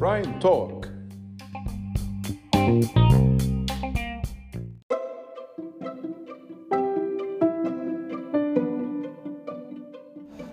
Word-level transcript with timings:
Prime 0.00 0.38
Talk 0.40 0.86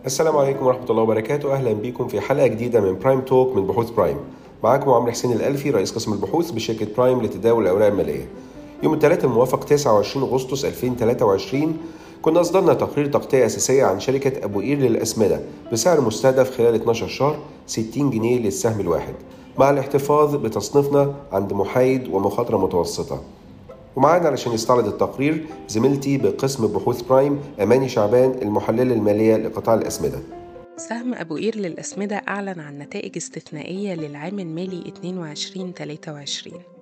السلام 0.05 0.37
عليكم 0.37 0.65
ورحمة 0.65 0.89
الله 0.89 1.01
وبركاته. 1.01 1.53
أهلا 1.53 1.73
بكم 1.73 2.07
في 2.07 2.21
حلقة 2.21 2.47
جديدة 2.47 2.81
من 2.81 2.99
Prime 2.99 3.21
Talk 3.21 3.55
من 3.55 3.67
بحوث 3.67 3.89
Prime 3.89 4.17
معاكم 4.63 4.91
عمرو 4.91 5.11
حسين 5.11 5.31
الألفي 5.31 5.71
رئيس 5.71 5.91
قسم 5.91 6.13
البحوث 6.13 6.51
بشركة 6.51 6.87
Prime 6.97 7.21
لتداول 7.21 7.63
الأوراق 7.63 7.87
المالية. 7.87 8.27
يوم 8.83 8.93
الثلاثاء 8.93 9.25
الموافق 9.25 9.63
29 9.63 10.29
أغسطس 10.29 10.65
2023 10.65 11.77
كنا 12.21 12.41
أصدرنا 12.41 12.73
تقرير 12.73 13.05
تغطية 13.05 13.45
أساسية 13.45 13.83
عن 13.83 13.99
شركة 13.99 14.45
أبو 14.45 14.59
قير 14.59 14.77
للأسمدة 14.77 15.41
بسعر 15.71 16.01
مستهدف 16.01 16.57
خلال 16.57 16.75
12 16.75 17.07
شهر 17.07 17.39
60 17.67 18.09
جنيه 18.09 18.39
للسهم 18.39 18.79
الواحد 18.79 19.13
مع 19.57 19.69
الاحتفاظ 19.69 20.35
بتصنيفنا 20.35 21.15
عند 21.31 21.53
محايد 21.53 22.07
ومخاطرة 22.07 22.57
متوسطة. 22.57 23.23
ومعانا 23.95 24.27
علشان 24.27 24.53
يستعرض 24.53 24.87
التقرير 24.87 25.45
زميلتي 25.67 26.17
بقسم 26.17 26.67
بحوث 26.67 27.01
برايم 27.01 27.39
أماني 27.61 27.89
شعبان 27.89 28.35
المحللة 28.41 28.93
المالية 28.93 29.35
لقطاع 29.37 29.75
الأسمدة. 29.75 30.19
سهم 30.77 31.13
أبو 31.13 31.35
قير 31.35 31.55
للأسمدة 31.55 32.15
أعلن 32.27 32.59
عن 32.59 32.79
نتائج 32.79 33.17
استثنائية 33.17 33.95
للعام 33.95 34.39
المالي 34.39 34.93
22-23 35.03 36.78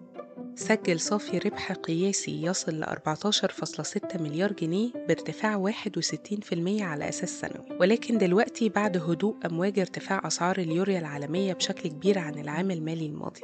سجل 0.58 1.00
صافي 1.00 1.38
ربح 1.38 1.72
قياسي 1.72 2.44
يصل 2.44 2.72
ل 2.80 2.86
14.6 2.86 4.22
مليار 4.22 4.54
جنيه 4.54 4.92
بارتفاع 5.08 5.72
61% 5.72 6.82
على 6.82 7.10
أساس 7.10 7.40
سنوي. 7.40 7.78
ولكن 7.80 8.18
دلوقتي 8.18 8.70
بعد 8.70 8.98
هدوء 8.98 9.36
أمواج 9.46 9.80
ارتفاع 9.80 10.28
أسعار 10.28 10.58
اليوريا 10.58 11.00
العالمية 11.00 11.54
بشكل 11.54 11.90
كبير 11.90 12.20
عن 12.20 12.40
العام 12.40 12.72
المالي 12.72 13.06
الماضي 13.06 13.42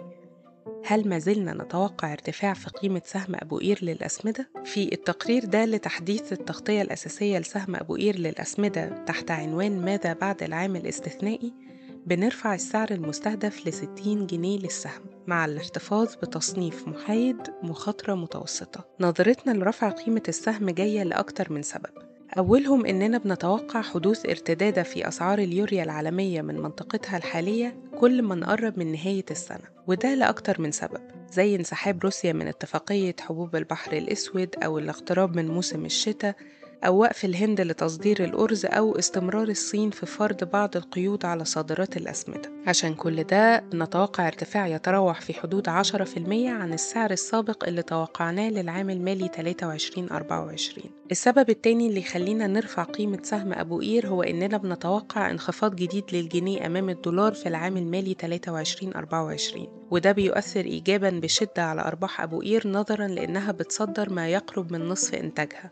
هل 0.85 1.09
ما 1.09 1.19
زلنا 1.19 1.53
نتوقع 1.53 2.11
ارتفاع 2.13 2.53
في 2.53 2.69
قيمة 2.69 3.01
سهم 3.05 3.35
أبو 3.35 3.57
قير 3.57 3.79
للأسمدة؟ 3.81 4.49
في 4.65 4.93
التقرير 4.93 5.45
ده 5.45 5.65
لتحديث 5.65 6.33
التغطية 6.33 6.81
الأساسية 6.81 7.39
لسهم 7.39 7.75
أبو 7.75 7.95
قير 7.95 8.17
للأسمدة 8.19 9.05
تحت 9.05 9.31
عنوان 9.31 9.85
ماذا 9.85 10.13
بعد 10.13 10.43
العام 10.43 10.75
الاستثنائي؟ 10.75 11.53
بنرفع 12.05 12.53
السعر 12.53 12.87
المستهدف 12.91 13.67
ل 13.67 13.73
60 13.73 14.27
جنيه 14.27 14.59
للسهم. 14.59 15.12
مع 15.27 15.45
الاحتفاظ 15.45 16.15
بتصنيف 16.15 16.87
محايد 16.87 17.37
مخاطرة 17.63 18.13
متوسطة. 18.13 18.85
نظرتنا 18.99 19.51
لرفع 19.51 19.89
قيمة 19.89 20.23
السهم 20.27 20.69
جاية 20.69 21.03
لأكتر 21.03 21.53
من 21.53 21.61
سبب. 21.61 22.13
أولهم 22.37 22.85
إننا 22.85 23.17
بنتوقع 23.17 23.81
حدوث 23.81 24.25
ارتداد 24.25 24.81
في 24.81 25.07
أسعار 25.07 25.39
اليوريا 25.39 25.83
العالمية 25.83 26.41
من 26.41 26.59
منطقتها 26.59 27.17
الحالية 27.17 27.77
كل 27.99 28.21
ما 28.21 28.35
نقرب 28.35 28.79
من 28.79 28.91
نهاية 28.91 29.25
السنة 29.31 29.65
وده 29.87 30.15
لأكتر 30.15 30.61
من 30.61 30.71
سبب 30.71 31.01
زي 31.31 31.55
انسحاب 31.55 32.03
روسيا 32.03 32.33
من 32.33 32.47
اتفاقية 32.47 33.15
حبوب 33.19 33.55
البحر 33.55 33.93
الأسود 33.93 34.55
أو 34.63 34.77
الاقتراب 34.77 35.35
من 35.35 35.47
موسم 35.47 35.85
الشتاء 35.85 36.35
أو 36.83 36.97
وقف 37.01 37.25
الهند 37.25 37.61
لتصدير 37.61 38.23
الأرز 38.23 38.65
أو 38.65 38.99
استمرار 38.99 39.47
الصين 39.47 39.89
في 39.89 40.05
فرض 40.05 40.43
بعض 40.43 40.77
القيود 40.77 41.25
على 41.25 41.45
صادرات 41.45 41.97
الأسمدة. 41.97 42.51
عشان 42.67 42.95
كل 42.95 43.23
ده 43.23 43.63
نتوقع 43.73 44.27
ارتفاع 44.27 44.67
يتراوح 44.67 45.21
في 45.21 45.33
حدود 45.33 45.69
10% 45.69 45.69
عن 46.49 46.73
السعر 46.73 47.11
السابق 47.11 47.67
اللي 47.67 47.81
توقعناه 47.81 48.49
للعام 48.49 48.89
المالي 48.89 49.29
23-24 49.29 50.85
السبب 51.11 51.49
التاني 51.49 51.87
اللي 51.87 51.99
يخلينا 51.99 52.47
نرفع 52.47 52.83
قيمة 52.83 53.19
سهم 53.23 53.53
أبو 53.53 53.79
قير 53.79 54.07
هو 54.07 54.23
إننا 54.23 54.57
بنتوقع 54.57 55.31
انخفاض 55.31 55.75
جديد 55.75 56.03
للجنيه 56.13 56.65
أمام 56.65 56.89
الدولار 56.89 57.33
في 57.33 57.49
العام 57.49 57.77
المالي 57.77 58.15
23-24 59.55 59.59
وده 59.91 60.11
بيؤثر 60.11 60.65
إيجابا 60.65 61.09
بشدة 61.09 61.63
على 61.63 61.81
أرباح 61.81 62.21
أبو 62.21 62.39
قير 62.41 62.67
نظرا 62.67 63.07
لأنها 63.07 63.51
بتصدر 63.51 64.09
ما 64.13 64.27
يقرب 64.29 64.73
من 64.73 64.89
نصف 64.89 65.15
إنتاجها. 65.15 65.71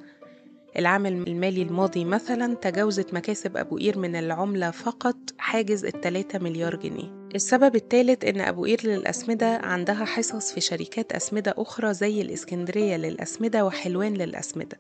العام 0.80 1.06
المالي 1.06 1.62
الماضي 1.62 2.06
مثلا 2.06 2.56
تجاوزت 2.56 3.14
مكاسب 3.14 3.58
أبو 3.58 3.78
قير 3.78 3.98
من 3.98 4.16
العملة 4.16 4.72
فقط 4.72 5.16
حاجز 5.38 5.86
التلاتة 5.86 6.40
مليار 6.40 6.76
جنيه. 6.76 7.28
السبب 7.36 7.76
الثالث 7.76 8.26
إن 8.26 8.42
أبو 8.42 8.66
قير 8.66 8.80
للأسمدة 8.84 9.58
عندها 9.64 10.06
حصص 10.06 10.52
في 10.52 10.62
شركات 10.62 11.12
أسمدة 11.12 11.54
أخرى 11.58 11.94
زي 11.94 12.22
الإسكندرية 12.22 12.98
للأسمدة 12.98 13.66
وحلوان 13.66 14.14
للأسمدة. 14.14 14.80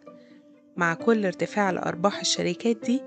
مع 0.77 0.93
كل 0.93 1.25
ارتفاع 1.25 1.71
لأرباح 1.71 2.19
الشركات 2.19 2.77
دي 2.85 3.01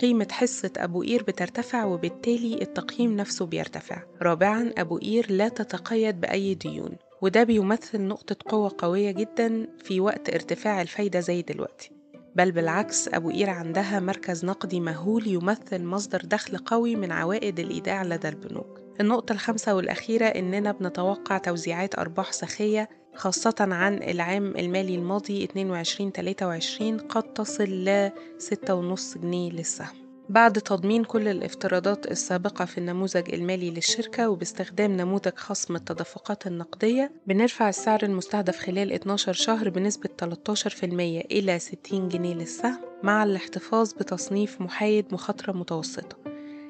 قيمة 0.00 0.28
حصة 0.30 0.72
أبو 0.76 1.02
قير 1.02 1.22
بترتفع 1.22 1.84
وبالتالي 1.84 2.62
التقييم 2.62 3.16
نفسه 3.16 3.46
بيرتفع. 3.46 4.02
رابعا 4.22 4.72
أبو 4.78 4.98
قير 4.98 5.32
لا 5.32 5.48
تتقيد 5.48 6.20
بأي 6.20 6.54
ديون 6.54 6.96
وده 7.22 7.44
بيمثل 7.44 8.00
نقطة 8.00 8.36
قوة 8.48 8.74
قوية 8.78 9.10
جدا 9.10 9.66
في 9.84 10.00
وقت 10.00 10.34
ارتفاع 10.34 10.82
الفايدة 10.82 11.20
زي 11.20 11.42
دلوقتي. 11.42 11.99
بل 12.34 12.52
بالعكس 12.52 13.08
أبو 13.08 13.30
قير 13.30 13.50
عندها 13.50 14.00
مركز 14.00 14.44
نقدي 14.44 14.80
مهول 14.80 15.26
يمثل 15.26 15.84
مصدر 15.84 16.22
دخل 16.24 16.58
قوي 16.58 16.96
من 16.96 17.12
عوائد 17.12 17.60
الإيداع 17.60 18.02
لدى 18.02 18.28
البنوك. 18.28 18.80
النقطة 19.00 19.32
الخامسة 19.32 19.74
والأخيرة 19.74 20.24
إننا 20.24 20.72
بنتوقع 20.72 21.38
توزيعات 21.38 21.98
أرباح 21.98 22.32
سخية 22.32 22.88
خاصة 23.14 23.54
عن 23.60 24.02
العام 24.02 24.56
المالي 24.56 24.94
الماضي 24.94 25.46
22-23 25.46 27.02
قد 27.08 27.22
تصل 27.22 27.64
ل 27.64 28.10
6.5 28.38 29.18
جنيه 29.18 29.50
للسهم. 29.50 30.09
بعد 30.30 30.52
تضمين 30.52 31.04
كل 31.04 31.28
الافتراضات 31.28 32.10
السابقة 32.10 32.64
في 32.64 32.78
النموذج 32.78 33.34
المالي 33.34 33.70
للشركة 33.70 34.28
وباستخدام 34.28 34.96
نموذج 34.96 35.32
خصم 35.36 35.76
التدفقات 35.76 36.46
النقدية 36.46 37.12
بنرفع 37.26 37.68
السعر 37.68 38.02
المستهدف 38.02 38.58
خلال 38.58 38.92
12 38.92 39.32
شهر 39.32 39.68
بنسبة 39.68 40.08
13% 40.22 40.84
إلى 41.30 41.58
60 41.58 42.08
جنيه 42.08 42.34
للسهم 42.34 42.78
مع 43.02 43.24
الاحتفاظ 43.24 43.92
بتصنيف 43.92 44.60
محايد 44.60 45.06
مخاطرة 45.12 45.52
متوسطة. 45.52 46.16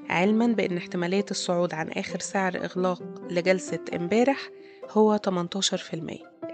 علما 0.08 0.46
بأن 0.46 0.76
احتمالية 0.76 1.26
الصعود 1.30 1.74
عن 1.74 1.88
آخر 1.88 2.18
سعر 2.18 2.56
إغلاق 2.56 3.02
لجلسة 3.30 3.84
امبارح 3.94 4.50
هو 4.90 5.18
18% 5.18 5.30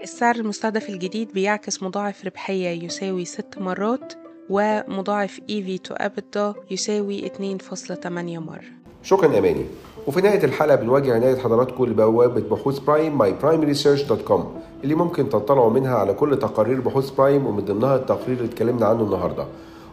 السعر 0.03 0.35
المستهدف 0.35 0.89
الجديد 0.89 1.31
بيعكس 1.31 1.83
مضاعف 1.83 2.25
ربحية 2.25 2.83
يساوي 2.83 3.25
6 3.25 3.61
مرات 3.61 4.26
ومضاعف 4.49 5.39
EV 5.51 5.89
to 5.89 5.95
EBITDA 5.95 6.71
يساوي 6.71 7.27
2.8 7.27 8.07
مرة. 8.39 8.61
شكرا 9.03 9.37
أماني 9.37 9.65
وفي 10.07 10.21
نهاية 10.21 10.43
الحلقة 10.43 10.75
بنوجه 10.75 11.13
عناية 11.13 11.35
حضراتكم 11.35 11.85
لبوابة 11.85 12.41
بحوث 12.41 12.79
Prime 12.79 13.17
My 13.17 13.33
Prime 13.41 13.61
Research 13.61 14.03
dot 14.03 14.21
com 14.21 14.61
اللي 14.83 14.95
ممكن 14.95 15.29
تطلعوا 15.29 15.69
منها 15.69 15.95
على 15.95 16.13
كل 16.13 16.39
تقارير 16.39 16.81
بحوث 16.81 17.09
Prime 17.09 17.45
ومن 17.47 17.65
ضمنها 17.65 17.95
التقرير 17.95 18.37
اللي 18.37 18.49
اتكلمنا 18.49 18.85
عنه 18.85 19.03
النهارده. 19.03 19.45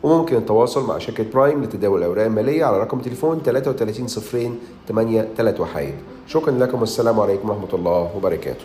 وممكن 0.02 0.36
التواصل 0.36 0.86
مع 0.86 0.98
شركة 0.98 1.24
برايم 1.32 1.62
لتداول 1.64 1.98
الأوراق 1.98 2.24
المالية 2.24 2.64
على 2.64 2.80
رقم 2.80 2.98
تليفون 2.98 3.38
33 3.44 4.06
صفرين 4.06 4.58
8 4.88 5.28
3 5.36 5.62
وحيد 5.62 5.94
شكرا 6.26 6.52
لكم 6.52 6.80
والسلام 6.80 7.20
عليكم 7.20 7.50
ورحمة 7.50 7.74
الله 7.74 8.16
وبركاته. 8.16 8.64